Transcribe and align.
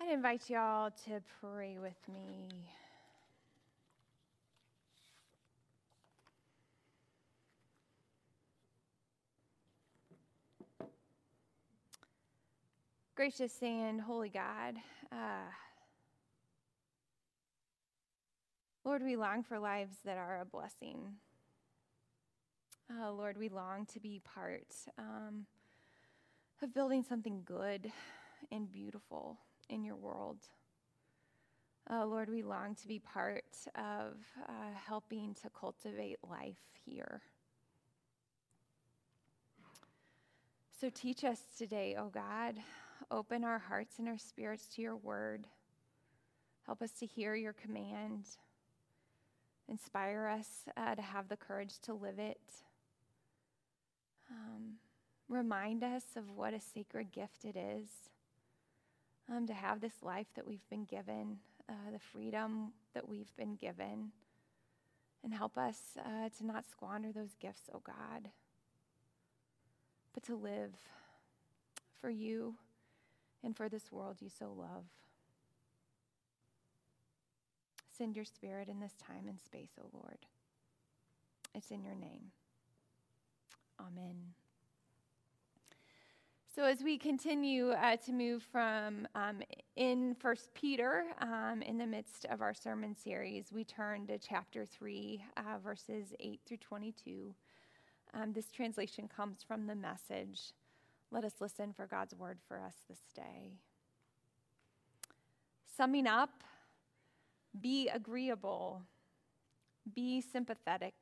I'd 0.00 0.12
invite 0.12 0.48
y'all 0.48 0.92
to 1.06 1.20
pray 1.40 1.76
with 1.76 1.96
me. 2.08 2.48
Gracious 13.16 13.60
and 13.60 14.00
holy 14.00 14.28
God, 14.28 14.76
uh, 15.10 15.50
Lord, 18.84 19.02
we 19.02 19.16
long 19.16 19.42
for 19.42 19.58
lives 19.58 19.96
that 20.04 20.16
are 20.16 20.40
a 20.40 20.44
blessing. 20.44 21.16
Uh, 22.88 23.10
Lord, 23.10 23.36
we 23.36 23.48
long 23.48 23.84
to 23.86 23.98
be 23.98 24.22
part 24.24 24.72
um, 24.96 25.46
of 26.62 26.72
building 26.72 27.02
something 27.02 27.42
good 27.44 27.90
and 28.52 28.70
beautiful 28.70 29.38
in 29.68 29.84
your 29.84 29.96
world. 29.96 30.38
Uh, 31.90 32.04
Lord, 32.04 32.28
we 32.28 32.42
long 32.42 32.74
to 32.74 32.88
be 32.88 32.98
part 32.98 33.44
of 33.74 34.16
uh, 34.46 34.52
helping 34.86 35.34
to 35.42 35.48
cultivate 35.58 36.18
life 36.28 36.58
here. 36.84 37.22
So 40.80 40.90
teach 40.94 41.24
us 41.24 41.40
today, 41.56 41.96
O 41.98 42.04
oh 42.04 42.08
God. 42.10 42.56
Open 43.10 43.42
our 43.42 43.58
hearts 43.58 43.98
and 43.98 44.06
our 44.06 44.18
spirits 44.18 44.66
to 44.74 44.82
your 44.82 44.96
word. 44.96 45.46
Help 46.66 46.82
us 46.82 46.92
to 47.00 47.06
hear 47.06 47.34
your 47.34 47.54
command. 47.54 48.26
Inspire 49.68 50.26
us 50.26 50.48
uh, 50.76 50.94
to 50.94 51.02
have 51.02 51.28
the 51.28 51.36
courage 51.36 51.78
to 51.80 51.94
live 51.94 52.18
it. 52.18 52.40
Um, 54.30 54.74
remind 55.28 55.82
us 55.82 56.04
of 56.16 56.30
what 56.36 56.52
a 56.52 56.60
sacred 56.60 57.12
gift 57.12 57.44
it 57.44 57.56
is 57.56 57.88
um, 59.30 59.46
to 59.46 59.54
have 59.54 59.80
this 59.80 60.02
life 60.02 60.26
that 60.34 60.46
we've 60.46 60.68
been 60.70 60.84
given, 60.84 61.38
uh, 61.68 61.90
the 61.92 61.98
freedom 61.98 62.72
that 62.94 63.08
we've 63.08 63.34
been 63.36 63.54
given. 63.54 64.12
And 65.24 65.34
help 65.34 65.58
us 65.58 65.78
uh, 65.98 66.28
to 66.38 66.46
not 66.46 66.64
squander 66.70 67.10
those 67.12 67.34
gifts, 67.40 67.68
oh 67.74 67.82
God, 67.84 68.30
but 70.14 70.22
to 70.24 70.36
live 70.36 70.74
for 72.00 72.08
you 72.08 72.54
and 73.42 73.56
for 73.56 73.68
this 73.68 73.90
world 73.90 74.18
you 74.20 74.28
so 74.28 74.52
love. 74.56 74.84
Send 77.98 78.14
your 78.14 78.24
spirit 78.24 78.68
in 78.68 78.78
this 78.78 78.94
time 78.94 79.26
and 79.28 79.40
space, 79.40 79.70
O 79.80 79.82
oh 79.84 79.90
Lord. 79.92 80.18
It's 81.52 81.72
in 81.72 81.82
your 81.82 81.96
name. 81.96 82.30
Amen. 83.80 84.37
So 86.58 86.64
as 86.64 86.82
we 86.82 86.98
continue 86.98 87.70
uh, 87.70 87.94
to 87.98 88.12
move 88.12 88.42
from 88.50 89.06
um, 89.14 89.42
in 89.76 90.16
First 90.18 90.52
Peter, 90.54 91.04
um, 91.20 91.62
in 91.62 91.78
the 91.78 91.86
midst 91.86 92.24
of 92.24 92.42
our 92.42 92.52
sermon 92.52 92.96
series, 92.96 93.52
we 93.52 93.62
turn 93.62 94.08
to 94.08 94.18
chapter 94.18 94.66
three, 94.66 95.22
uh, 95.36 95.58
verses 95.62 96.14
eight 96.18 96.40
through 96.44 96.56
twenty-two. 96.56 97.32
Um, 98.12 98.32
this 98.32 98.50
translation 98.50 99.06
comes 99.06 99.44
from 99.46 99.68
the 99.68 99.76
Message. 99.76 100.52
Let 101.12 101.22
us 101.22 101.34
listen 101.38 101.72
for 101.72 101.86
God's 101.86 102.16
word 102.16 102.38
for 102.48 102.58
us 102.58 102.74
this 102.88 103.02
day. 103.14 103.52
Summing 105.76 106.08
up, 106.08 106.42
be 107.60 107.88
agreeable, 107.88 108.82
be 109.94 110.20
sympathetic, 110.20 110.96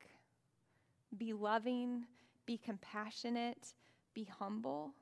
be 1.17 1.33
loving, 1.33 2.05
be 2.45 2.59
compassionate, 2.59 3.69
be 4.13 4.29
humble. 4.39 4.93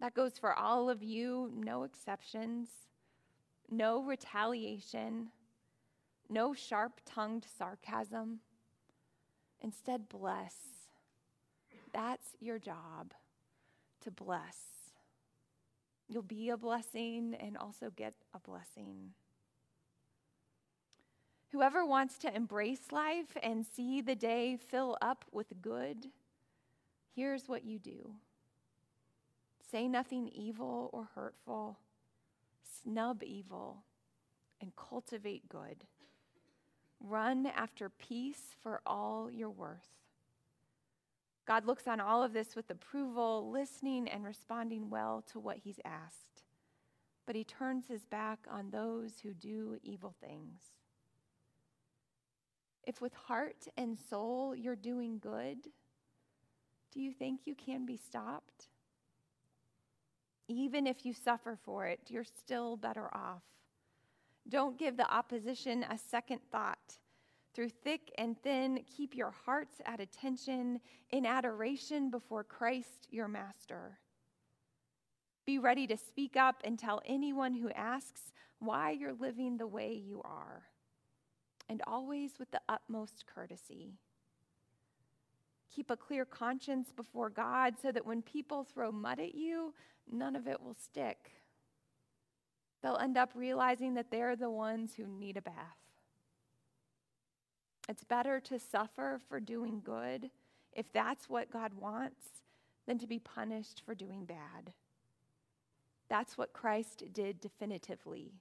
That 0.00 0.14
goes 0.14 0.38
for 0.38 0.52
all 0.52 0.90
of 0.90 1.02
you, 1.02 1.50
no 1.54 1.84
exceptions, 1.84 2.68
no 3.70 4.02
retaliation, 4.02 5.28
no 6.28 6.52
sharp 6.52 7.00
tongued 7.04 7.46
sarcasm. 7.58 8.40
Instead, 9.60 10.08
bless. 10.08 10.56
That's 11.92 12.36
your 12.40 12.58
job 12.58 13.14
to 14.02 14.10
bless. 14.10 14.56
You'll 16.08 16.22
be 16.22 16.50
a 16.50 16.56
blessing 16.56 17.34
and 17.40 17.56
also 17.56 17.90
get 17.90 18.14
a 18.34 18.40
blessing. 18.40 19.14
Whoever 21.50 21.86
wants 21.86 22.18
to 22.18 22.34
embrace 22.34 22.90
life 22.90 23.36
and 23.42 23.64
see 23.64 24.00
the 24.00 24.16
day 24.16 24.56
fill 24.56 24.98
up 25.00 25.24
with 25.30 25.62
good, 25.62 26.08
here's 27.14 27.48
what 27.48 27.64
you 27.64 27.78
do 27.78 28.10
say 29.74 29.88
nothing 29.88 30.28
evil 30.28 30.88
or 30.92 31.08
hurtful, 31.16 31.80
snub 32.80 33.24
evil, 33.24 33.82
and 34.60 34.70
cultivate 34.76 35.48
good. 35.48 35.82
Run 37.00 37.46
after 37.46 37.88
peace 37.88 38.54
for 38.62 38.80
all 38.86 39.28
you're 39.32 39.50
worth. 39.50 39.98
God 41.44 41.66
looks 41.66 41.88
on 41.88 41.98
all 41.98 42.22
of 42.22 42.32
this 42.32 42.54
with 42.54 42.70
approval, 42.70 43.50
listening 43.50 44.06
and 44.08 44.24
responding 44.24 44.90
well 44.90 45.24
to 45.32 45.40
what 45.40 45.56
he's 45.64 45.80
asked. 45.84 46.44
But 47.26 47.34
he 47.34 47.42
turns 47.42 47.88
his 47.88 48.04
back 48.04 48.46
on 48.48 48.70
those 48.70 49.14
who 49.24 49.34
do 49.34 49.78
evil 49.82 50.14
things. 50.20 50.60
If 52.86 53.00
with 53.00 53.14
heart 53.14 53.66
and 53.76 53.98
soul 53.98 54.54
you're 54.54 54.76
doing 54.76 55.18
good, 55.18 55.66
do 56.92 57.00
you 57.00 57.10
think 57.12 57.40
you 57.44 57.56
can 57.56 57.84
be 57.84 57.96
stopped? 57.96 58.68
Even 60.48 60.86
if 60.86 61.06
you 61.06 61.12
suffer 61.12 61.56
for 61.64 61.86
it, 61.86 62.00
you're 62.08 62.24
still 62.24 62.76
better 62.76 63.08
off. 63.14 63.42
Don't 64.48 64.78
give 64.78 64.96
the 64.96 65.10
opposition 65.10 65.84
a 65.84 65.96
second 65.96 66.40
thought. 66.52 66.98
Through 67.54 67.70
thick 67.70 68.12
and 68.18 68.36
thin, 68.42 68.84
keep 68.84 69.14
your 69.14 69.30
hearts 69.46 69.76
at 69.86 70.00
attention 70.00 70.80
in 71.10 71.24
adoration 71.24 72.10
before 72.10 72.44
Christ 72.44 73.06
your 73.10 73.28
Master. 73.28 73.98
Be 75.46 75.58
ready 75.58 75.86
to 75.86 75.96
speak 75.96 76.36
up 76.36 76.56
and 76.64 76.78
tell 76.78 77.00
anyone 77.06 77.54
who 77.54 77.70
asks 77.70 78.32
why 78.58 78.90
you're 78.90 79.14
living 79.14 79.56
the 79.56 79.66
way 79.66 79.92
you 79.92 80.20
are, 80.24 80.64
and 81.68 81.82
always 81.86 82.38
with 82.38 82.50
the 82.50 82.60
utmost 82.68 83.24
courtesy. 83.26 83.94
Keep 85.74 85.90
a 85.90 85.96
clear 85.96 86.24
conscience 86.24 86.92
before 86.94 87.30
God 87.30 87.74
so 87.80 87.92
that 87.92 88.06
when 88.06 88.22
people 88.22 88.64
throw 88.64 88.90
mud 88.92 89.20
at 89.20 89.34
you, 89.34 89.74
none 90.10 90.36
of 90.36 90.46
it 90.46 90.60
will 90.62 90.74
stick. 90.74 91.32
They'll 92.82 92.96
end 92.96 93.16
up 93.16 93.32
realizing 93.34 93.94
that 93.94 94.10
they're 94.10 94.36
the 94.36 94.50
ones 94.50 94.94
who 94.96 95.06
need 95.06 95.36
a 95.36 95.42
bath. 95.42 95.54
It's 97.88 98.04
better 98.04 98.40
to 98.40 98.58
suffer 98.58 99.20
for 99.28 99.40
doing 99.40 99.80
good, 99.84 100.30
if 100.72 100.92
that's 100.92 101.28
what 101.28 101.50
God 101.50 101.74
wants, 101.74 102.26
than 102.86 102.98
to 102.98 103.06
be 103.06 103.18
punished 103.18 103.82
for 103.84 103.94
doing 103.94 104.24
bad. 104.24 104.72
That's 106.08 106.36
what 106.36 106.52
Christ 106.52 107.04
did 107.12 107.40
definitively 107.40 108.32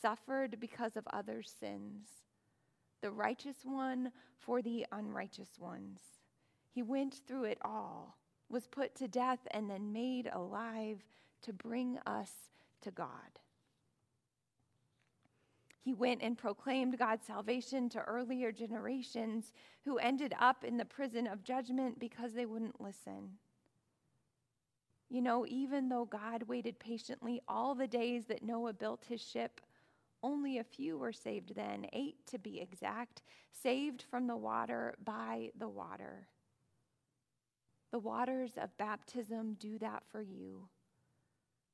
suffered 0.00 0.60
because 0.60 0.96
of 0.96 1.06
others' 1.12 1.52
sins, 1.58 2.08
the 3.00 3.10
righteous 3.10 3.58
one 3.64 4.12
for 4.38 4.60
the 4.60 4.84
unrighteous 4.92 5.58
ones. 5.58 6.00
He 6.70 6.82
went 6.82 7.20
through 7.26 7.44
it 7.44 7.58
all, 7.62 8.18
was 8.54 8.68
put 8.68 8.94
to 8.94 9.08
death, 9.08 9.40
and 9.50 9.68
then 9.68 9.92
made 9.92 10.30
alive 10.32 11.02
to 11.42 11.52
bring 11.52 11.98
us 12.06 12.30
to 12.82 12.92
God. 12.92 13.40
He 15.80 15.92
went 15.92 16.22
and 16.22 16.38
proclaimed 16.38 16.96
God's 16.96 17.26
salvation 17.26 17.88
to 17.90 18.00
earlier 18.02 18.52
generations 18.52 19.52
who 19.84 19.98
ended 19.98 20.34
up 20.38 20.62
in 20.62 20.76
the 20.76 20.84
prison 20.84 21.26
of 21.26 21.42
judgment 21.42 21.98
because 21.98 22.32
they 22.32 22.46
wouldn't 22.46 22.80
listen. 22.80 23.32
You 25.10 25.20
know, 25.20 25.44
even 25.48 25.88
though 25.88 26.04
God 26.04 26.44
waited 26.44 26.78
patiently 26.78 27.42
all 27.48 27.74
the 27.74 27.88
days 27.88 28.26
that 28.26 28.44
Noah 28.44 28.72
built 28.72 29.04
his 29.08 29.20
ship, 29.20 29.60
only 30.22 30.58
a 30.58 30.64
few 30.64 30.96
were 30.96 31.12
saved 31.12 31.56
then, 31.56 31.86
eight 31.92 32.24
to 32.28 32.38
be 32.38 32.60
exact, 32.60 33.22
saved 33.52 34.04
from 34.08 34.28
the 34.28 34.36
water 34.36 34.94
by 35.04 35.50
the 35.58 35.68
water. 35.68 36.28
The 37.94 38.00
waters 38.00 38.50
of 38.60 38.76
baptism 38.76 39.54
do 39.54 39.78
that 39.78 40.02
for 40.10 40.20
you, 40.20 40.68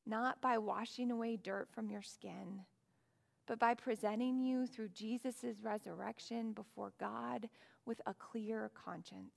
not 0.05 0.43
by 0.43 0.59
washing 0.59 1.11
away 1.11 1.39
dirt 1.43 1.71
from 1.73 1.89
your 1.89 2.03
skin 2.03 2.67
but 3.51 3.59
by 3.59 3.75
presenting 3.75 4.39
you 4.39 4.65
through 4.65 4.91
Jesus' 4.91 5.59
resurrection 5.61 6.53
before 6.53 6.93
God 7.01 7.49
with 7.85 8.01
a 8.07 8.15
clear 8.15 8.71
conscience. 8.75 9.35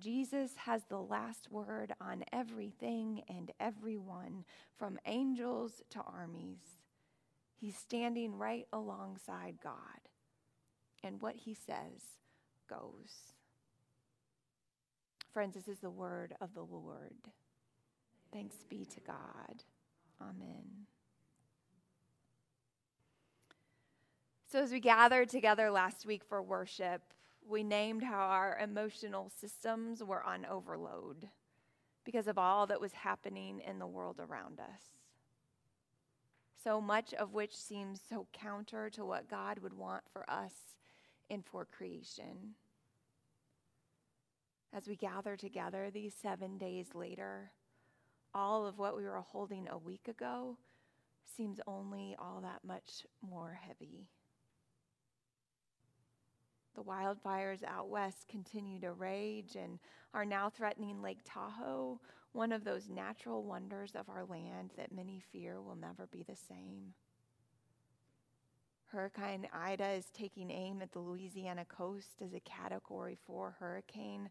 Jesus 0.00 0.56
has 0.56 0.82
the 0.86 0.98
last 0.98 1.52
word 1.52 1.92
on 2.00 2.24
everything 2.32 3.22
and 3.28 3.52
everyone, 3.60 4.44
from 4.76 4.98
angels 5.06 5.80
to 5.90 6.00
armies. 6.00 6.58
He's 7.54 7.76
standing 7.76 8.36
right 8.36 8.66
alongside 8.72 9.58
God, 9.62 10.08
and 11.04 11.22
what 11.22 11.36
he 11.36 11.54
says 11.54 12.02
goes. 12.68 13.37
Friends, 15.32 15.54
this 15.54 15.68
is 15.68 15.78
the 15.78 15.90
word 15.90 16.34
of 16.40 16.54
the 16.54 16.62
Lord. 16.62 17.14
Thanks 18.32 18.56
be 18.68 18.84
to 18.86 19.00
God. 19.00 19.62
Amen. 20.20 20.86
So, 24.50 24.60
as 24.60 24.72
we 24.72 24.80
gathered 24.80 25.28
together 25.28 25.70
last 25.70 26.06
week 26.06 26.24
for 26.24 26.42
worship, 26.42 27.02
we 27.46 27.62
named 27.62 28.02
how 28.02 28.18
our 28.18 28.58
emotional 28.58 29.30
systems 29.40 30.02
were 30.02 30.22
on 30.22 30.46
overload 30.46 31.28
because 32.04 32.26
of 32.26 32.38
all 32.38 32.66
that 32.66 32.80
was 32.80 32.92
happening 32.94 33.60
in 33.66 33.78
the 33.78 33.86
world 33.86 34.18
around 34.18 34.60
us. 34.60 34.82
So 36.64 36.80
much 36.80 37.14
of 37.14 37.34
which 37.34 37.54
seems 37.54 38.00
so 38.08 38.26
counter 38.32 38.90
to 38.90 39.04
what 39.04 39.28
God 39.30 39.58
would 39.60 39.74
want 39.74 40.04
for 40.12 40.28
us 40.28 40.54
and 41.30 41.44
for 41.44 41.64
creation. 41.64 42.54
As 44.72 44.86
we 44.86 44.96
gather 44.96 45.36
together 45.36 45.90
these 45.90 46.14
seven 46.14 46.58
days 46.58 46.88
later, 46.94 47.50
all 48.34 48.66
of 48.66 48.78
what 48.78 48.96
we 48.96 49.04
were 49.04 49.16
holding 49.16 49.66
a 49.68 49.78
week 49.78 50.08
ago 50.08 50.58
seems 51.24 51.60
only 51.66 52.14
all 52.18 52.40
that 52.42 52.64
much 52.64 53.06
more 53.22 53.58
heavy. 53.66 54.08
The 56.74 56.82
wildfires 56.82 57.64
out 57.64 57.88
west 57.88 58.28
continue 58.28 58.80
to 58.80 58.92
rage 58.92 59.56
and 59.56 59.78
are 60.14 60.24
now 60.24 60.48
threatening 60.48 61.02
Lake 61.02 61.20
Tahoe, 61.24 62.00
one 62.32 62.52
of 62.52 62.62
those 62.62 62.88
natural 62.88 63.42
wonders 63.42 63.96
of 63.96 64.08
our 64.08 64.24
land 64.24 64.72
that 64.76 64.92
many 64.92 65.20
fear 65.32 65.60
will 65.60 65.76
never 65.76 66.06
be 66.06 66.22
the 66.22 66.36
same. 66.36 66.94
Hurricane 68.86 69.48
Ida 69.52 69.90
is 69.90 70.06
taking 70.14 70.50
aim 70.50 70.80
at 70.80 70.92
the 70.92 71.00
Louisiana 71.00 71.64
coast 71.64 72.22
as 72.24 72.32
a 72.32 72.40
Category 72.40 73.18
4 73.26 73.56
hurricane 73.58 74.30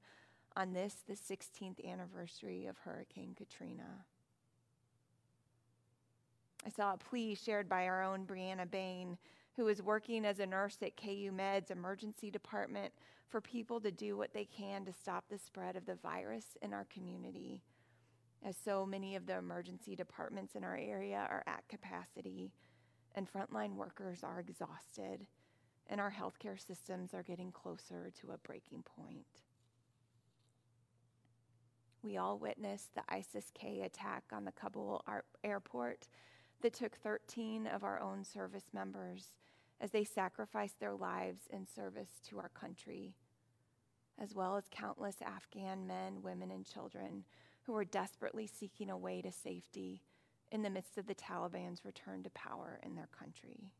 on 0.57 0.73
this, 0.73 0.95
the 1.07 1.13
16th 1.13 1.87
anniversary 1.87 2.65
of 2.65 2.79
Hurricane 2.79 3.35
Katrina. 3.37 4.05
I 6.65 6.69
saw 6.69 6.93
a 6.93 6.97
plea 6.97 7.35
shared 7.35 7.69
by 7.69 7.85
our 7.85 8.03
own 8.03 8.25
Brianna 8.25 8.69
Bain 8.69 9.19
who 9.55 9.67
is 9.67 9.83
working 9.83 10.25
as 10.25 10.39
a 10.39 10.47
nurse 10.47 10.77
at 10.81 10.97
KU 10.97 11.31
Med's 11.31 11.69
emergency 11.69 12.31
department 12.31 12.91
for 13.27 13.39
people 13.39 13.79
to 13.81 13.91
do 13.91 14.17
what 14.17 14.33
they 14.33 14.45
can 14.45 14.83
to 14.85 14.93
stop 14.93 15.25
the 15.29 15.37
spread 15.37 15.75
of 15.75 15.85
the 15.85 15.95
virus 15.95 16.57
in 16.63 16.73
our 16.73 16.85
community. 16.85 17.61
As 18.43 18.55
so 18.57 18.83
many 18.83 19.15
of 19.15 19.27
the 19.27 19.37
emergency 19.37 19.95
departments 19.95 20.55
in 20.55 20.63
our 20.63 20.77
area 20.77 21.27
are 21.29 21.43
at 21.45 21.67
capacity, 21.67 22.51
and 23.13 23.31
frontline 23.31 23.75
workers 23.75 24.23
are 24.23 24.39
exhausted, 24.39 25.27
and 25.87 26.01
our 26.01 26.11
healthcare 26.11 26.59
systems 26.59 27.13
are 27.13 27.23
getting 27.23 27.51
closer 27.51 28.11
to 28.21 28.31
a 28.31 28.37
breaking 28.39 28.83
point. 28.83 29.46
We 32.03 32.17
all 32.17 32.37
witnessed 32.37 32.93
the 32.95 33.03
ISIS 33.09 33.51
K 33.53 33.81
attack 33.81 34.23
on 34.31 34.45
the 34.45 34.51
Kabul 34.51 35.03
airport 35.43 36.07
that 36.61 36.73
took 36.73 36.95
13 36.95 37.67
of 37.67 37.83
our 37.83 37.99
own 37.99 38.23
service 38.23 38.67
members 38.73 39.35
as 39.79 39.91
they 39.91 40.03
sacrificed 40.03 40.79
their 40.79 40.95
lives 40.95 41.41
in 41.51 41.67
service 41.67 42.19
to 42.29 42.39
our 42.39 42.49
country, 42.49 43.15
as 44.19 44.33
well 44.33 44.57
as 44.57 44.65
countless 44.71 45.17
Afghan 45.21 45.85
men, 45.85 46.21
women, 46.21 46.49
and 46.51 46.65
children 46.65 47.23
who 47.63 47.73
were 47.73 47.85
desperately 47.85 48.47
seeking 48.47 48.89
a 48.89 48.97
way 48.97 49.21
to 49.21 49.31
safety 49.31 50.01
in 50.51 50.61
the 50.61 50.69
midst 50.69 50.97
of 50.97 51.05
the 51.05 51.15
Taliban's 51.15 51.83
return 51.83 52.23
to 52.23 52.29
power 52.29 52.79
in 52.83 52.95
their 52.95 53.09
country. 53.17 53.71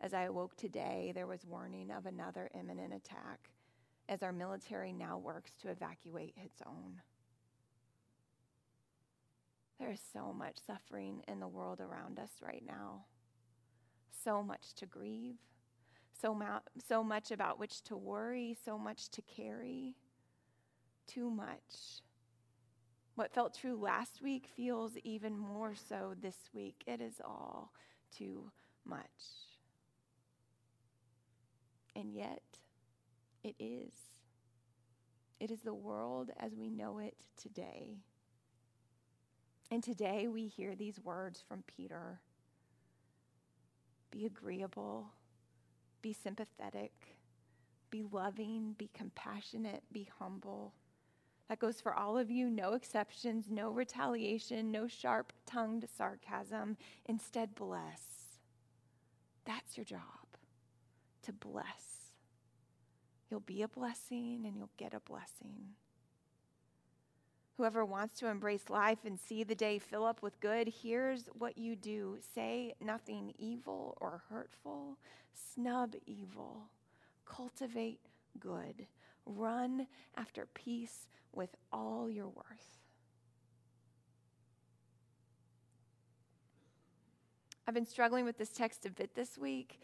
As 0.00 0.14
I 0.14 0.22
awoke 0.22 0.56
today, 0.56 1.12
there 1.14 1.26
was 1.26 1.44
warning 1.46 1.90
of 1.90 2.06
another 2.06 2.50
imminent 2.58 2.94
attack 2.94 3.50
as 4.08 4.22
our 4.22 4.32
military 4.32 4.92
now 4.92 5.18
works 5.18 5.52
to 5.62 5.68
evacuate 5.68 6.34
its 6.36 6.62
own. 6.66 7.00
There 9.78 9.90
is 9.90 10.00
so 10.12 10.32
much 10.32 10.58
suffering 10.66 11.22
in 11.28 11.40
the 11.40 11.48
world 11.48 11.80
around 11.80 12.18
us 12.18 12.30
right 12.40 12.62
now 12.66 13.04
so 14.26 14.42
much 14.42 14.74
to 14.74 14.86
grieve, 14.86 15.36
so, 16.20 16.34
ma- 16.34 16.58
so 16.88 17.04
much 17.04 17.30
about 17.30 17.60
which 17.60 17.82
to 17.82 17.96
worry, 17.96 18.56
so 18.64 18.76
much 18.76 19.08
to 19.10 19.22
carry. 19.22 19.94
Too 21.06 21.30
much. 21.30 22.02
What 23.14 23.32
felt 23.32 23.54
true 23.54 23.76
last 23.76 24.20
week 24.20 24.48
feels 24.56 24.96
even 25.04 25.38
more 25.38 25.74
so 25.74 26.14
this 26.20 26.50
week. 26.52 26.82
It 26.86 27.00
is 27.00 27.20
all 27.24 27.72
too 28.10 28.50
much. 28.84 29.04
And 31.94 32.12
yet, 32.12 32.42
it 33.46 33.54
is. 33.62 33.94
It 35.38 35.50
is 35.50 35.60
the 35.60 35.74
world 35.74 36.30
as 36.40 36.56
we 36.56 36.68
know 36.68 36.98
it 36.98 37.14
today. 37.40 37.98
And 39.70 39.82
today 39.82 40.26
we 40.28 40.46
hear 40.46 40.74
these 40.74 41.00
words 41.00 41.42
from 41.46 41.62
Peter 41.66 42.20
be 44.10 44.24
agreeable, 44.24 45.08
be 46.00 46.12
sympathetic, 46.12 46.92
be 47.90 48.02
loving, 48.10 48.74
be 48.78 48.88
compassionate, 48.94 49.82
be 49.92 50.08
humble. 50.18 50.72
That 51.48 51.58
goes 51.58 51.80
for 51.80 51.94
all 51.94 52.16
of 52.16 52.30
you, 52.30 52.48
no 52.48 52.72
exceptions, 52.72 53.46
no 53.50 53.70
retaliation, 53.70 54.72
no 54.72 54.88
sharp 54.88 55.32
tongued 55.44 55.86
sarcasm. 55.96 56.76
Instead, 57.04 57.54
bless. 57.54 58.02
That's 59.44 59.76
your 59.76 59.84
job, 59.84 60.00
to 61.22 61.32
bless. 61.32 61.95
You'll 63.30 63.40
be 63.40 63.62
a 63.62 63.68
blessing 63.68 64.44
and 64.44 64.56
you'll 64.56 64.70
get 64.76 64.94
a 64.94 65.00
blessing. 65.00 65.74
Whoever 67.56 67.84
wants 67.84 68.18
to 68.18 68.28
embrace 68.28 68.68
life 68.68 68.98
and 69.04 69.18
see 69.18 69.42
the 69.42 69.54
day 69.54 69.78
fill 69.78 70.04
up 70.04 70.22
with 70.22 70.40
good, 70.40 70.72
here's 70.82 71.24
what 71.38 71.56
you 71.56 71.74
do. 71.74 72.18
Say 72.34 72.74
nothing 72.80 73.32
evil 73.38 73.96
or 74.00 74.22
hurtful, 74.28 74.98
snub 75.54 75.94
evil, 76.04 76.68
cultivate 77.24 78.00
good, 78.38 78.86
run 79.24 79.86
after 80.16 80.46
peace 80.52 81.08
with 81.32 81.56
all 81.72 82.10
your 82.10 82.28
worth. 82.28 82.76
I've 87.66 87.74
been 87.74 87.86
struggling 87.86 88.24
with 88.24 88.38
this 88.38 88.50
text 88.50 88.86
a 88.86 88.90
bit 88.90 89.14
this 89.14 89.36
week 89.36 89.80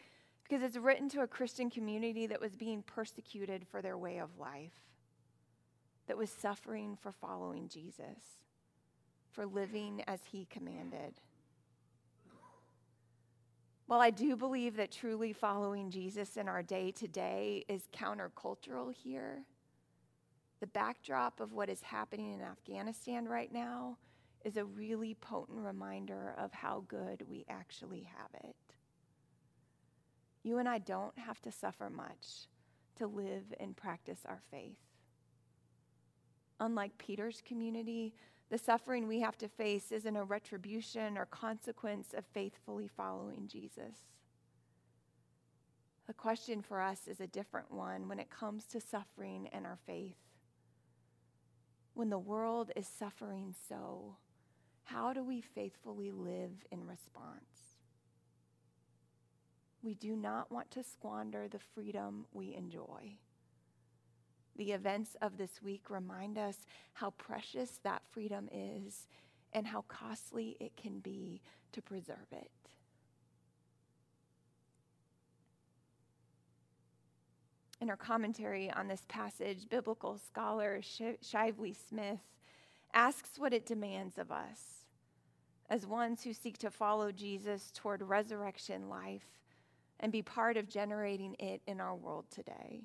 because 0.52 0.66
it's 0.66 0.76
written 0.76 1.08
to 1.08 1.22
a 1.22 1.26
Christian 1.26 1.70
community 1.70 2.26
that 2.26 2.38
was 2.38 2.54
being 2.54 2.82
persecuted 2.82 3.66
for 3.70 3.80
their 3.80 3.96
way 3.96 4.18
of 4.18 4.38
life 4.38 4.82
that 6.06 6.18
was 6.18 6.28
suffering 6.28 6.94
for 7.00 7.10
following 7.10 7.68
Jesus, 7.68 8.36
for 9.30 9.46
living 9.46 10.04
as 10.06 10.20
he 10.30 10.46
commanded. 10.50 11.14
While 13.86 14.02
I 14.02 14.10
do 14.10 14.36
believe 14.36 14.76
that 14.76 14.92
truly 14.92 15.32
following 15.32 15.90
Jesus 15.90 16.36
in 16.36 16.50
our 16.50 16.62
day 16.62 16.90
to 16.90 17.08
day 17.08 17.64
is 17.66 17.88
countercultural 17.90 18.92
here, 18.92 19.44
the 20.60 20.66
backdrop 20.66 21.40
of 21.40 21.54
what 21.54 21.70
is 21.70 21.80
happening 21.80 22.30
in 22.30 22.42
Afghanistan 22.42 23.26
right 23.26 23.50
now 23.50 23.96
is 24.44 24.58
a 24.58 24.66
really 24.66 25.14
potent 25.14 25.60
reminder 25.60 26.34
of 26.36 26.52
how 26.52 26.84
good 26.88 27.22
we 27.26 27.46
actually 27.48 28.06
have 28.18 28.44
it. 28.44 28.71
You 30.42 30.58
and 30.58 30.68
I 30.68 30.78
don't 30.78 31.16
have 31.18 31.40
to 31.42 31.52
suffer 31.52 31.88
much 31.90 32.48
to 32.96 33.06
live 33.06 33.44
and 33.60 33.76
practice 33.76 34.20
our 34.26 34.40
faith 34.50 34.78
unlike 36.62 36.96
Peter's 36.96 37.42
community, 37.44 38.14
the 38.48 38.58
suffering 38.58 39.08
we 39.08 39.20
have 39.20 39.36
to 39.38 39.48
face 39.48 39.90
isn't 39.90 40.16
a 40.16 40.24
retribution 40.24 41.18
or 41.18 41.26
consequence 41.26 42.14
of 42.16 42.24
faithfully 42.32 42.88
following 42.88 43.48
Jesus. 43.48 43.96
The 46.06 46.14
question 46.14 46.62
for 46.62 46.80
us 46.80 47.08
is 47.08 47.20
a 47.20 47.26
different 47.26 47.70
one 47.72 48.08
when 48.08 48.18
it 48.18 48.30
comes 48.30 48.64
to 48.66 48.80
suffering 48.80 49.48
and 49.52 49.66
our 49.66 49.78
faith. 49.86 50.16
When 51.94 52.10
the 52.10 52.18
world 52.18 52.70
is 52.76 52.86
suffering 52.86 53.54
so, 53.68 54.16
how 54.84 55.12
do 55.12 55.24
we 55.24 55.40
faithfully 55.40 56.10
live 56.10 56.52
in 56.70 56.86
response? 56.86 57.71
We 59.82 59.94
do 59.94 60.14
not 60.14 60.50
want 60.52 60.70
to 60.72 60.84
squander 60.84 61.48
the 61.48 61.58
freedom 61.58 62.26
we 62.32 62.54
enjoy. 62.54 63.16
The 64.56 64.72
events 64.72 65.16
of 65.20 65.38
this 65.38 65.62
week 65.62 65.90
remind 65.90 66.38
us 66.38 66.58
how 66.92 67.10
precious 67.10 67.80
that 67.82 68.02
freedom 68.10 68.48
is 68.52 69.06
and 69.52 69.66
how 69.66 69.82
costly 69.88 70.56
it 70.60 70.76
can 70.76 71.00
be 71.00 71.40
to 71.72 71.82
preserve 71.82 72.28
it. 72.30 72.50
In 77.80 77.88
her 77.88 77.96
commentary 77.96 78.70
on 78.70 78.86
this 78.86 79.02
passage, 79.08 79.68
biblical 79.68 80.16
scholar 80.16 80.80
Shively 80.80 81.74
Smith 81.74 82.20
asks 82.94 83.38
what 83.38 83.52
it 83.52 83.66
demands 83.66 84.18
of 84.18 84.30
us 84.30 84.84
as 85.68 85.86
ones 85.86 86.22
who 86.22 86.32
seek 86.32 86.58
to 86.58 86.70
follow 86.70 87.10
Jesus 87.10 87.72
toward 87.74 88.02
resurrection 88.02 88.88
life 88.88 89.26
and 90.02 90.12
be 90.12 90.20
part 90.20 90.56
of 90.56 90.68
generating 90.68 91.34
it 91.38 91.62
in 91.66 91.80
our 91.80 91.94
world 91.94 92.26
today. 92.30 92.82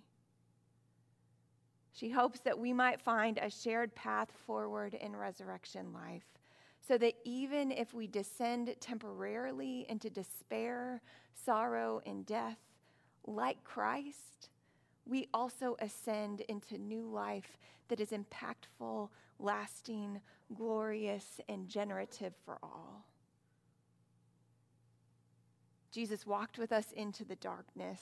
She 1.91 2.11
hopes 2.11 2.39
that 2.41 2.59
we 2.59 2.73
might 2.73 3.01
find 3.01 3.39
a 3.39 3.49
shared 3.49 3.95
path 3.95 4.29
forward 4.45 4.93
in 4.93 5.15
resurrection 5.15 5.91
life 5.93 6.25
so 6.87 6.97
that 6.99 7.15
even 7.25 7.71
if 7.71 7.93
we 7.93 8.05
descend 8.05 8.73
temporarily 8.79 9.85
into 9.89 10.09
despair, 10.09 11.01
sorrow, 11.33 12.01
and 12.05 12.23
death, 12.25 12.59
like 13.25 13.63
Christ, 13.63 14.49
we 15.05 15.27
also 15.33 15.75
ascend 15.79 16.41
into 16.41 16.77
new 16.77 17.09
life 17.09 17.57
that 17.87 17.99
is 17.99 18.09
impactful, 18.09 19.09
lasting, 19.39 20.21
glorious, 20.55 21.41
and 21.49 21.67
generative 21.67 22.33
for 22.45 22.57
all. 22.61 23.05
Jesus 25.97 26.27
walked 26.27 26.59
with 26.59 26.71
us 26.71 26.91
into 26.91 27.25
the 27.25 27.37
darkness, 27.37 27.99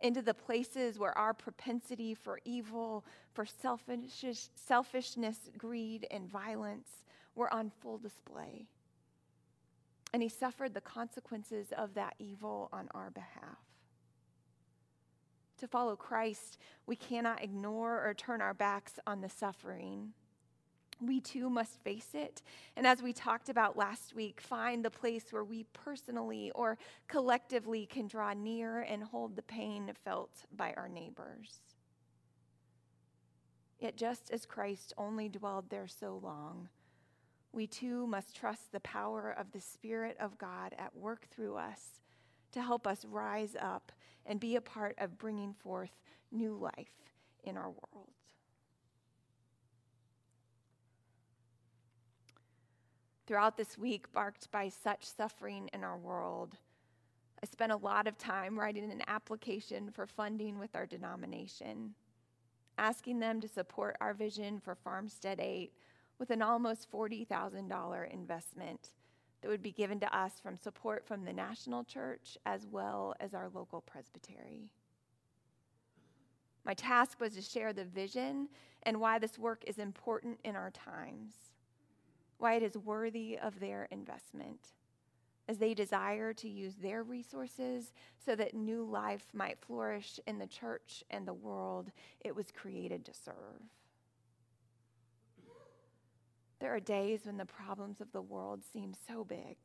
into 0.00 0.22
the 0.22 0.32
places 0.32 0.98
where 0.98 1.16
our 1.18 1.34
propensity 1.34 2.14
for 2.14 2.40
evil, 2.46 3.04
for 3.34 3.44
selfish, 3.44 4.24
selfishness, 4.54 5.50
greed, 5.58 6.06
and 6.10 6.30
violence 6.30 6.88
were 7.34 7.52
on 7.52 7.70
full 7.82 7.98
display. 7.98 8.64
And 10.14 10.22
he 10.22 10.30
suffered 10.30 10.72
the 10.72 10.80
consequences 10.80 11.74
of 11.76 11.92
that 11.92 12.14
evil 12.18 12.70
on 12.72 12.88
our 12.94 13.10
behalf. 13.10 13.58
To 15.58 15.68
follow 15.68 15.94
Christ, 15.94 16.56
we 16.86 16.96
cannot 16.96 17.44
ignore 17.44 18.02
or 18.02 18.14
turn 18.14 18.40
our 18.40 18.54
backs 18.54 18.98
on 19.06 19.20
the 19.20 19.28
suffering. 19.28 20.14
We 21.00 21.20
too 21.20 21.50
must 21.50 21.82
face 21.82 22.10
it. 22.14 22.42
And 22.76 22.86
as 22.86 23.02
we 23.02 23.12
talked 23.12 23.48
about 23.48 23.76
last 23.76 24.14
week, 24.14 24.40
find 24.40 24.84
the 24.84 24.90
place 24.90 25.24
where 25.30 25.44
we 25.44 25.64
personally 25.72 26.50
or 26.54 26.78
collectively 27.06 27.86
can 27.86 28.06
draw 28.06 28.32
near 28.32 28.80
and 28.80 29.04
hold 29.04 29.36
the 29.36 29.42
pain 29.42 29.92
felt 30.04 30.46
by 30.56 30.72
our 30.76 30.88
neighbors. 30.88 31.60
Yet, 33.78 33.96
just 33.96 34.30
as 34.30 34.46
Christ 34.46 34.94
only 34.96 35.28
dwelled 35.28 35.68
there 35.68 35.86
so 35.86 36.18
long, 36.22 36.70
we 37.52 37.66
too 37.66 38.06
must 38.06 38.34
trust 38.34 38.72
the 38.72 38.80
power 38.80 39.34
of 39.38 39.52
the 39.52 39.60
Spirit 39.60 40.16
of 40.18 40.38
God 40.38 40.74
at 40.78 40.96
work 40.96 41.26
through 41.30 41.56
us 41.56 42.00
to 42.52 42.62
help 42.62 42.86
us 42.86 43.04
rise 43.04 43.54
up 43.60 43.92
and 44.24 44.40
be 44.40 44.56
a 44.56 44.62
part 44.62 44.94
of 44.98 45.18
bringing 45.18 45.52
forth 45.52 45.90
new 46.32 46.54
life 46.54 47.12
in 47.44 47.56
our 47.56 47.70
world. 47.70 48.15
Throughout 53.26 53.56
this 53.56 53.76
week, 53.76 54.06
marked 54.14 54.50
by 54.52 54.68
such 54.68 55.04
suffering 55.04 55.68
in 55.72 55.82
our 55.82 55.98
world, 55.98 56.56
I 57.42 57.46
spent 57.46 57.72
a 57.72 57.76
lot 57.76 58.06
of 58.06 58.16
time 58.16 58.56
writing 58.56 58.90
an 58.92 59.02
application 59.08 59.90
for 59.90 60.06
funding 60.06 60.60
with 60.60 60.76
our 60.76 60.86
denomination, 60.86 61.94
asking 62.78 63.18
them 63.18 63.40
to 63.40 63.48
support 63.48 63.96
our 64.00 64.14
vision 64.14 64.60
for 64.60 64.76
Farmstead 64.76 65.40
8 65.40 65.72
with 66.20 66.30
an 66.30 66.40
almost 66.40 66.90
$40,000 66.92 68.12
investment 68.12 68.90
that 69.42 69.48
would 69.48 69.62
be 69.62 69.72
given 69.72 69.98
to 70.00 70.16
us 70.16 70.38
from 70.40 70.56
support 70.56 71.04
from 71.04 71.24
the 71.24 71.32
national 71.32 71.82
church 71.82 72.38
as 72.46 72.64
well 72.70 73.12
as 73.18 73.34
our 73.34 73.50
local 73.52 73.80
presbytery. 73.80 74.70
My 76.64 76.74
task 76.74 77.20
was 77.20 77.34
to 77.34 77.42
share 77.42 77.72
the 77.72 77.84
vision 77.84 78.48
and 78.84 79.00
why 79.00 79.18
this 79.18 79.36
work 79.36 79.64
is 79.66 79.78
important 79.78 80.38
in 80.44 80.54
our 80.54 80.70
times 80.70 81.34
why 82.38 82.54
it 82.54 82.62
is 82.62 82.76
worthy 82.76 83.38
of 83.38 83.60
their 83.60 83.88
investment 83.90 84.72
as 85.48 85.58
they 85.58 85.74
desire 85.74 86.32
to 86.32 86.48
use 86.48 86.74
their 86.74 87.02
resources 87.02 87.92
so 88.24 88.34
that 88.34 88.54
new 88.54 88.82
life 88.82 89.26
might 89.32 89.60
flourish 89.60 90.18
in 90.26 90.38
the 90.38 90.46
church 90.46 91.04
and 91.10 91.26
the 91.26 91.34
world 91.34 91.90
it 92.20 92.34
was 92.34 92.50
created 92.50 93.04
to 93.04 93.14
serve. 93.14 93.62
There 96.58 96.74
are 96.74 96.80
days 96.80 97.20
when 97.24 97.36
the 97.36 97.44
problems 97.44 98.00
of 98.00 98.10
the 98.12 98.22
world 98.22 98.62
seem 98.72 98.94
so 99.06 99.24
big 99.24 99.56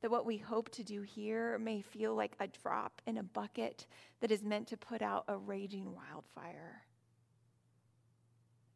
that 0.00 0.10
what 0.10 0.24
we 0.24 0.38
hope 0.38 0.70
to 0.70 0.82
do 0.82 1.02
here 1.02 1.58
may 1.58 1.82
feel 1.82 2.14
like 2.14 2.34
a 2.40 2.46
drop 2.46 3.02
in 3.06 3.18
a 3.18 3.22
bucket 3.22 3.86
that 4.20 4.30
is 4.30 4.42
meant 4.42 4.68
to 4.68 4.76
put 4.76 5.02
out 5.02 5.24
a 5.28 5.36
raging 5.36 5.94
wildfire. 5.94 6.82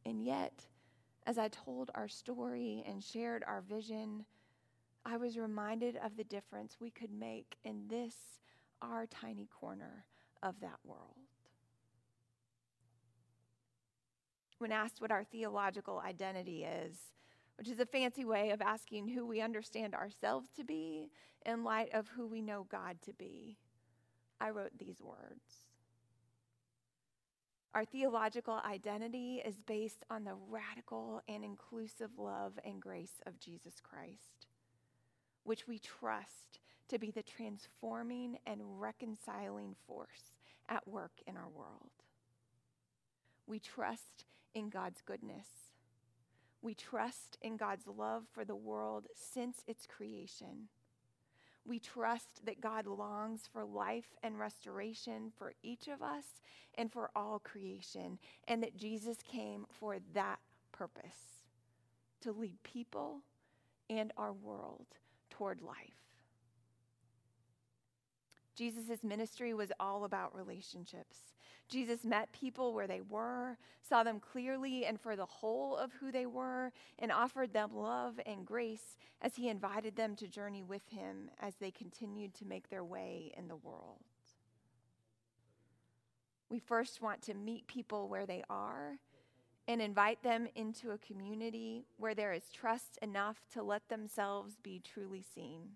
And 0.04 0.22
yet, 0.22 0.66
as 1.26 1.38
I 1.38 1.48
told 1.48 1.90
our 1.94 2.08
story 2.08 2.84
and 2.86 3.02
shared 3.02 3.44
our 3.46 3.62
vision, 3.62 4.24
I 5.04 5.16
was 5.16 5.38
reminded 5.38 5.96
of 6.04 6.16
the 6.16 6.24
difference 6.24 6.76
we 6.80 6.90
could 6.90 7.12
make 7.12 7.56
in 7.64 7.88
this, 7.88 8.14
our 8.82 9.06
tiny 9.06 9.46
corner 9.46 10.04
of 10.42 10.60
that 10.60 10.78
world. 10.84 11.16
When 14.58 14.72
asked 14.72 15.00
what 15.00 15.10
our 15.10 15.24
theological 15.24 15.98
identity 15.98 16.64
is, 16.64 16.96
which 17.56 17.68
is 17.68 17.80
a 17.80 17.86
fancy 17.86 18.24
way 18.24 18.50
of 18.50 18.60
asking 18.60 19.08
who 19.08 19.26
we 19.26 19.40
understand 19.40 19.94
ourselves 19.94 20.48
to 20.56 20.64
be 20.64 21.10
in 21.46 21.64
light 21.64 21.92
of 21.94 22.08
who 22.08 22.26
we 22.26 22.40
know 22.42 22.66
God 22.70 22.98
to 23.02 23.12
be, 23.12 23.56
I 24.40 24.50
wrote 24.50 24.78
these 24.78 25.00
words 25.00 25.63
our 27.74 27.84
theological 27.84 28.60
identity 28.64 29.42
is 29.44 29.56
based 29.66 30.04
on 30.08 30.24
the 30.24 30.36
radical 30.48 31.20
and 31.28 31.44
inclusive 31.44 32.10
love 32.16 32.52
and 32.64 32.80
grace 32.80 33.20
of 33.26 33.40
Jesus 33.40 33.74
Christ, 33.82 34.46
which 35.42 35.66
we 35.66 35.80
trust 35.80 36.60
to 36.88 37.00
be 37.00 37.10
the 37.10 37.24
transforming 37.24 38.38
and 38.46 38.60
reconciling 38.80 39.74
force 39.88 40.32
at 40.68 40.86
work 40.86 41.12
in 41.26 41.36
our 41.36 41.48
world. 41.48 41.90
We 43.46 43.58
trust 43.58 44.24
in 44.54 44.70
God's 44.70 45.02
goodness. 45.04 45.48
We 46.62 46.74
trust 46.74 47.38
in 47.42 47.56
God's 47.56 47.88
love 47.88 48.22
for 48.32 48.44
the 48.44 48.54
world 48.54 49.08
since 49.14 49.64
its 49.66 49.84
creation. 49.86 50.68
We 51.66 51.78
trust 51.78 52.44
that 52.44 52.60
God 52.60 52.86
longs 52.86 53.48
for 53.52 53.64
life 53.64 54.16
and 54.22 54.38
restoration 54.38 55.32
for 55.38 55.54
each 55.62 55.88
of 55.88 56.02
us 56.02 56.24
and 56.76 56.92
for 56.92 57.10
all 57.16 57.38
creation, 57.38 58.18
and 58.48 58.62
that 58.62 58.76
Jesus 58.76 59.18
came 59.26 59.64
for 59.70 59.98
that 60.12 60.40
purpose 60.72 61.42
to 62.20 62.32
lead 62.32 62.62
people 62.62 63.20
and 63.88 64.12
our 64.16 64.32
world 64.32 64.86
toward 65.30 65.62
life. 65.62 66.03
Jesus' 68.54 69.02
ministry 69.02 69.54
was 69.54 69.72
all 69.80 70.04
about 70.04 70.34
relationships. 70.34 71.16
Jesus 71.68 72.04
met 72.04 72.32
people 72.32 72.74
where 72.74 72.86
they 72.86 73.00
were, 73.00 73.56
saw 73.88 74.02
them 74.02 74.20
clearly 74.20 74.84
and 74.84 75.00
for 75.00 75.16
the 75.16 75.26
whole 75.26 75.76
of 75.76 75.92
who 75.92 76.12
they 76.12 76.26
were, 76.26 76.72
and 76.98 77.10
offered 77.10 77.52
them 77.52 77.70
love 77.74 78.20
and 78.26 78.46
grace 78.46 78.96
as 79.22 79.34
he 79.36 79.48
invited 79.48 79.96
them 79.96 80.14
to 80.16 80.28
journey 80.28 80.62
with 80.62 80.86
him 80.90 81.30
as 81.40 81.54
they 81.56 81.70
continued 81.70 82.34
to 82.34 82.44
make 82.44 82.68
their 82.68 82.84
way 82.84 83.32
in 83.36 83.48
the 83.48 83.56
world. 83.56 84.00
We 86.50 86.58
first 86.58 87.00
want 87.00 87.22
to 87.22 87.34
meet 87.34 87.66
people 87.66 88.08
where 88.08 88.26
they 88.26 88.44
are 88.50 88.98
and 89.66 89.80
invite 89.80 90.22
them 90.22 90.46
into 90.54 90.90
a 90.90 90.98
community 90.98 91.86
where 91.96 92.14
there 92.14 92.32
is 92.32 92.50
trust 92.52 92.98
enough 93.00 93.38
to 93.54 93.62
let 93.62 93.88
themselves 93.88 94.56
be 94.62 94.80
truly 94.80 95.24
seen. 95.34 95.70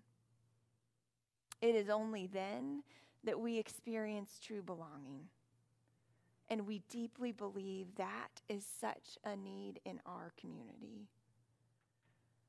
It 1.61 1.75
is 1.75 1.89
only 1.89 2.27
then 2.27 2.83
that 3.23 3.39
we 3.39 3.57
experience 3.57 4.39
true 4.41 4.61
belonging. 4.61 5.27
And 6.49 6.65
we 6.65 6.81
deeply 6.89 7.31
believe 7.31 7.87
that 7.95 8.41
is 8.47 8.65
such 8.79 9.17
a 9.23 9.35
need 9.35 9.79
in 9.85 9.99
our 10.05 10.31
community. 10.39 11.07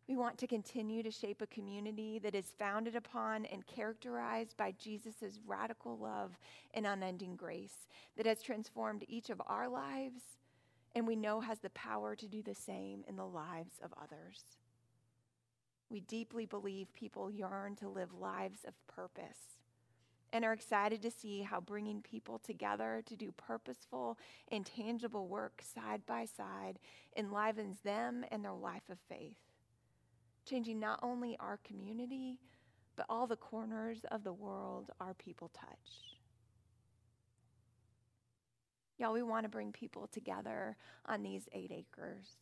We 0.08 0.16
want 0.16 0.38
to 0.38 0.46
continue 0.46 1.02
to 1.02 1.10
shape 1.10 1.42
a 1.42 1.46
community 1.46 2.18
that 2.20 2.34
is 2.34 2.54
founded 2.58 2.96
upon 2.96 3.44
and 3.46 3.66
characterized 3.66 4.56
by 4.56 4.72
Jesus' 4.72 5.38
radical 5.46 5.98
love 5.98 6.38
and 6.74 6.86
unending 6.86 7.36
grace 7.36 7.86
that 8.16 8.26
has 8.26 8.42
transformed 8.42 9.04
each 9.06 9.30
of 9.30 9.40
our 9.46 9.68
lives 9.68 10.22
and 10.94 11.06
we 11.06 11.16
know 11.16 11.40
has 11.40 11.60
the 11.60 11.70
power 11.70 12.16
to 12.16 12.26
do 12.26 12.42
the 12.42 12.54
same 12.54 13.04
in 13.08 13.16
the 13.16 13.26
lives 13.26 13.74
of 13.82 13.94
others. 14.02 14.42
We 15.90 16.00
deeply 16.00 16.46
believe 16.46 16.94
people 16.94 17.30
yearn 17.30 17.74
to 17.76 17.88
live 17.88 18.14
lives 18.14 18.60
of 18.66 18.74
purpose 18.86 19.58
and 20.32 20.44
are 20.44 20.52
excited 20.52 21.02
to 21.02 21.10
see 21.10 21.42
how 21.42 21.60
bringing 21.60 22.00
people 22.00 22.38
together 22.38 23.02
to 23.06 23.16
do 23.16 23.32
purposeful 23.32 24.16
and 24.52 24.64
tangible 24.64 25.26
work 25.26 25.62
side 25.62 26.06
by 26.06 26.24
side 26.24 26.78
enlivens 27.16 27.80
them 27.80 28.24
and 28.30 28.44
their 28.44 28.52
life 28.52 28.88
of 28.88 28.98
faith, 29.08 29.36
changing 30.46 30.78
not 30.78 31.00
only 31.02 31.36
our 31.40 31.58
community, 31.64 32.38
but 32.94 33.06
all 33.08 33.26
the 33.26 33.36
corners 33.36 33.98
of 34.12 34.22
the 34.22 34.32
world 34.32 34.90
our 35.00 35.14
people 35.14 35.50
touch. 35.52 36.16
Y'all, 38.98 39.12
we 39.12 39.22
want 39.22 39.44
to 39.44 39.48
bring 39.48 39.72
people 39.72 40.06
together 40.12 40.76
on 41.06 41.22
these 41.22 41.48
eight 41.52 41.72
acres 41.72 42.36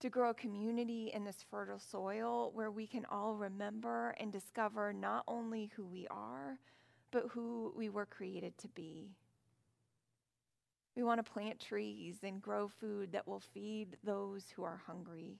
to 0.00 0.10
grow 0.10 0.30
a 0.30 0.34
community 0.34 1.10
in 1.14 1.24
this 1.24 1.44
fertile 1.50 1.78
soil 1.78 2.50
where 2.54 2.70
we 2.70 2.86
can 2.86 3.06
all 3.06 3.34
remember 3.34 4.14
and 4.20 4.32
discover 4.32 4.92
not 4.92 5.24
only 5.26 5.70
who 5.74 5.86
we 5.86 6.06
are, 6.08 6.58
but 7.10 7.24
who 7.30 7.72
we 7.76 7.88
were 7.88 8.06
created 8.06 8.56
to 8.58 8.68
be. 8.68 9.10
We 10.96 11.02
want 11.02 11.24
to 11.24 11.30
plant 11.30 11.60
trees 11.60 12.16
and 12.22 12.40
grow 12.40 12.68
food 12.68 13.12
that 13.12 13.28
will 13.28 13.40
feed 13.40 13.96
those 14.02 14.44
who 14.54 14.64
are 14.64 14.80
hungry. 14.86 15.38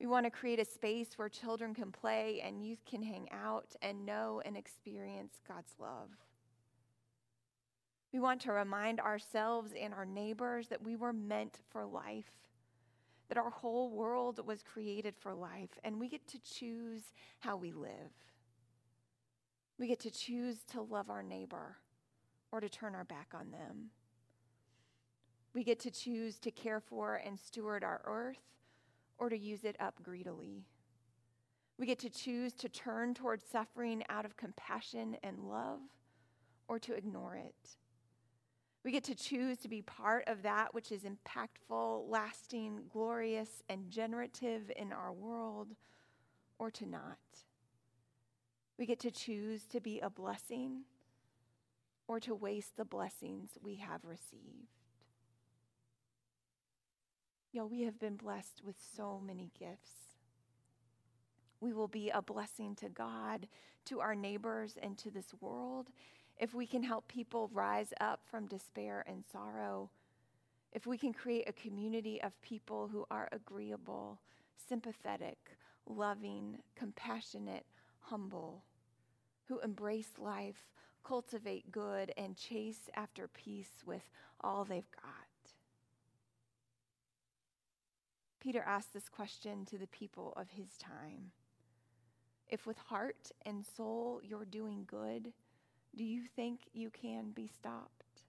We 0.00 0.06
want 0.06 0.26
to 0.26 0.30
create 0.30 0.60
a 0.60 0.64
space 0.64 1.16
where 1.16 1.28
children 1.28 1.74
can 1.74 1.90
play 1.90 2.42
and 2.44 2.64
youth 2.64 2.84
can 2.84 3.02
hang 3.02 3.28
out 3.32 3.74
and 3.80 4.04
know 4.04 4.42
and 4.44 4.56
experience 4.56 5.40
God's 5.48 5.72
love. 5.78 6.10
We 8.12 8.20
want 8.20 8.40
to 8.42 8.52
remind 8.52 9.00
ourselves 9.00 9.72
and 9.78 9.94
our 9.94 10.04
neighbors 10.04 10.68
that 10.68 10.82
we 10.82 10.96
were 10.96 11.12
meant 11.12 11.58
for 11.70 11.84
life, 11.84 12.30
that 13.28 13.38
our 13.38 13.50
whole 13.50 13.90
world 13.90 14.46
was 14.46 14.62
created 14.62 15.14
for 15.16 15.34
life, 15.34 15.78
and 15.82 15.98
we 15.98 16.08
get 16.08 16.26
to 16.28 16.38
choose 16.40 17.02
how 17.40 17.56
we 17.56 17.72
live. 17.72 18.12
We 19.78 19.86
get 19.88 20.00
to 20.00 20.10
choose 20.10 20.62
to 20.72 20.80
love 20.80 21.10
our 21.10 21.22
neighbor 21.22 21.76
or 22.52 22.60
to 22.60 22.68
turn 22.68 22.94
our 22.94 23.04
back 23.04 23.32
on 23.34 23.50
them. 23.50 23.90
We 25.54 25.64
get 25.64 25.80
to 25.80 25.90
choose 25.90 26.38
to 26.40 26.50
care 26.50 26.80
for 26.80 27.16
and 27.16 27.38
steward 27.38 27.82
our 27.82 28.00
earth 28.04 28.42
or 29.18 29.28
to 29.28 29.38
use 29.38 29.64
it 29.64 29.76
up 29.80 30.02
greedily. 30.02 30.66
We 31.78 31.86
get 31.86 31.98
to 32.00 32.10
choose 32.10 32.54
to 32.54 32.68
turn 32.68 33.14
towards 33.14 33.44
suffering 33.44 34.02
out 34.08 34.24
of 34.24 34.36
compassion 34.36 35.16
and 35.22 35.48
love 35.48 35.80
or 36.68 36.78
to 36.80 36.94
ignore 36.94 37.36
it. 37.36 37.76
We 38.86 38.92
get 38.92 39.02
to 39.04 39.16
choose 39.16 39.58
to 39.58 39.68
be 39.68 39.82
part 39.82 40.28
of 40.28 40.44
that 40.44 40.72
which 40.72 40.92
is 40.92 41.02
impactful, 41.02 42.08
lasting, 42.08 42.82
glorious, 42.88 43.64
and 43.68 43.90
generative 43.90 44.70
in 44.76 44.92
our 44.92 45.12
world, 45.12 45.74
or 46.60 46.70
to 46.70 46.86
not. 46.86 47.18
We 48.78 48.86
get 48.86 49.00
to 49.00 49.10
choose 49.10 49.66
to 49.72 49.80
be 49.80 49.98
a 49.98 50.08
blessing 50.08 50.82
or 52.06 52.20
to 52.20 52.34
waste 52.36 52.76
the 52.76 52.84
blessings 52.84 53.58
we 53.60 53.74
have 53.74 54.04
received. 54.04 54.70
Yo, 57.50 57.66
we 57.66 57.82
have 57.82 57.98
been 57.98 58.14
blessed 58.14 58.62
with 58.64 58.76
so 58.96 59.20
many 59.20 59.50
gifts. 59.58 60.14
We 61.58 61.72
will 61.72 61.88
be 61.88 62.10
a 62.10 62.22
blessing 62.22 62.76
to 62.76 62.88
God, 62.88 63.48
to 63.86 63.98
our 63.98 64.14
neighbors, 64.14 64.78
and 64.80 64.96
to 64.98 65.10
this 65.10 65.34
world 65.40 65.88
if 66.38 66.54
we 66.54 66.66
can 66.66 66.82
help 66.82 67.08
people 67.08 67.50
rise 67.52 67.92
up 68.00 68.20
from 68.30 68.46
despair 68.46 69.04
and 69.06 69.24
sorrow, 69.32 69.90
if 70.72 70.86
we 70.86 70.98
can 70.98 71.12
create 71.12 71.48
a 71.48 71.52
community 71.52 72.22
of 72.22 72.40
people 72.42 72.88
who 72.88 73.06
are 73.10 73.28
agreeable, 73.32 74.20
sympathetic, 74.68 75.38
loving, 75.86 76.58
compassionate, 76.74 77.64
humble, 78.00 78.62
who 79.48 79.58
embrace 79.60 80.10
life, 80.18 80.74
cultivate 81.04 81.70
good, 81.70 82.12
and 82.16 82.36
chase 82.36 82.90
after 82.94 83.28
peace 83.28 83.82
with 83.86 84.10
all 84.40 84.64
they've 84.64 84.90
got. 84.90 85.12
Peter 88.40 88.62
asked 88.66 88.92
this 88.92 89.08
question 89.08 89.64
to 89.64 89.78
the 89.78 89.88
people 89.88 90.32
of 90.36 90.50
his 90.50 90.76
time. 90.78 91.32
If 92.48 92.66
with 92.66 92.76
heart 92.76 93.32
and 93.44 93.64
soul 93.64 94.20
you're 94.22 94.44
doing 94.44 94.84
good, 94.86 95.32
do 95.96 96.04
you 96.04 96.24
think 96.36 96.60
you 96.74 96.90
can 96.90 97.30
be 97.30 97.46
stopped? 97.48 98.22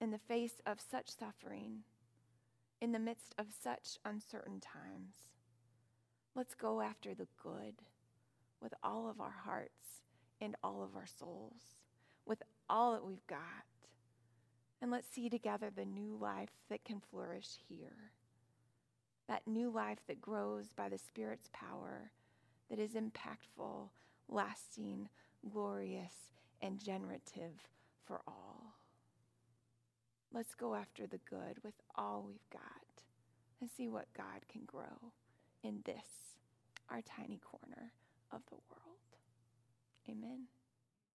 In 0.00 0.12
the 0.12 0.18
face 0.18 0.60
of 0.64 0.78
such 0.80 1.10
suffering, 1.10 1.80
in 2.80 2.92
the 2.92 3.00
midst 3.00 3.34
of 3.38 3.46
such 3.62 3.98
uncertain 4.04 4.60
times, 4.60 5.14
let's 6.36 6.54
go 6.54 6.80
after 6.80 7.14
the 7.14 7.26
good 7.42 7.74
with 8.60 8.72
all 8.84 9.08
of 9.10 9.20
our 9.20 9.34
hearts 9.44 10.02
and 10.40 10.54
all 10.62 10.82
of 10.82 10.94
our 10.94 11.06
souls, 11.06 11.76
with 12.24 12.42
all 12.70 12.92
that 12.92 13.04
we've 13.04 13.26
got. 13.26 13.38
And 14.80 14.90
let's 14.92 15.08
see 15.12 15.28
together 15.28 15.70
the 15.74 15.84
new 15.84 16.16
life 16.20 16.50
that 16.70 16.84
can 16.84 17.00
flourish 17.10 17.58
here. 17.68 18.12
That 19.28 19.46
new 19.46 19.70
life 19.70 20.00
that 20.06 20.20
grows 20.20 20.66
by 20.76 20.88
the 20.88 20.98
Spirit's 20.98 21.48
power, 21.52 22.12
that 22.70 22.78
is 22.78 22.92
impactful, 22.92 23.88
lasting, 24.28 25.08
glorious, 25.50 26.12
and 26.60 26.82
generative 26.82 27.68
for 28.04 28.20
all. 28.26 28.74
Let's 30.32 30.54
go 30.54 30.74
after 30.74 31.06
the 31.06 31.20
good 31.28 31.62
with 31.62 31.74
all 31.94 32.24
we've 32.26 32.50
got 32.50 32.62
and 33.60 33.68
see 33.76 33.88
what 33.88 34.06
God 34.16 34.40
can 34.50 34.62
grow 34.66 35.12
in 35.62 35.82
this, 35.84 36.36
our 36.88 37.02
tiny 37.02 37.38
corner 37.38 37.92
of 38.32 38.40
the 38.48 38.56
world. 38.70 38.98
Amen. 40.08 40.46